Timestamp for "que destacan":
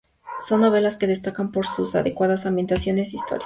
0.97-1.51